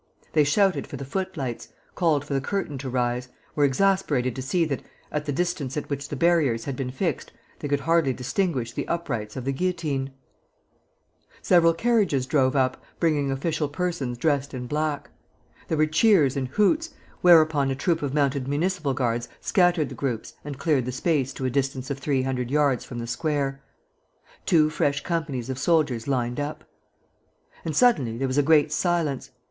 They 0.33 0.43
shouted 0.43 0.87
for 0.87 0.97
the 0.97 1.05
footlights, 1.05 1.67
called 1.93 2.25
for 2.25 2.33
the 2.33 2.41
curtain 2.41 2.79
to 2.79 2.89
rise, 2.89 3.29
were 3.53 3.63
exasperated 3.65 4.35
to 4.35 4.41
see 4.41 4.65
that, 4.65 4.81
at 5.11 5.25
the 5.25 5.31
distance 5.31 5.77
at 5.77 5.91
which 5.91 6.09
the 6.09 6.15
barriers 6.15 6.65
had 6.65 6.75
been 6.75 6.89
fixed, 6.89 7.31
they 7.59 7.67
could 7.67 7.81
hardly 7.81 8.11
distinguish 8.11 8.73
the 8.73 8.87
uprights 8.87 9.35
of 9.35 9.45
the 9.45 9.51
guillotine. 9.51 10.11
Several 11.43 11.75
carriages 11.75 12.25
drove 12.25 12.55
up, 12.55 12.81
bringing 12.99 13.29
official 13.29 13.69
persons 13.69 14.17
dressed 14.17 14.55
in 14.55 14.65
black. 14.65 15.11
There 15.67 15.77
were 15.77 15.85
cheers 15.85 16.35
and 16.35 16.47
hoots, 16.47 16.89
whereupon 17.21 17.69
a 17.69 17.75
troop 17.75 18.01
of 18.01 18.11
mounted 18.11 18.47
municipal 18.47 18.95
guards 18.95 19.29
scattered 19.39 19.89
the 19.89 19.93
groups 19.93 20.33
and 20.43 20.57
cleared 20.57 20.85
the 20.85 20.91
space 20.91 21.31
to 21.33 21.45
a 21.45 21.51
distance 21.51 21.91
of 21.91 21.99
three 21.99 22.23
hundred 22.23 22.49
yards 22.49 22.83
from 22.83 22.97
the 22.97 23.05
square. 23.05 23.61
Two 24.47 24.71
fresh 24.71 25.03
companies 25.03 25.47
of 25.51 25.59
soldiers 25.59 26.07
lined 26.07 26.39
up. 26.39 26.63
And 27.63 27.75
suddenly 27.75 28.17
there 28.17 28.27
was 28.27 28.39
a 28.39 28.41
great 28.41 28.71
silence. 28.71 29.29